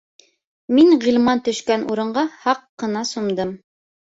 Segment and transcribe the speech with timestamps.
[0.77, 3.57] Мин Ғилман төшкән урынға һаҡ ҡына сумдым.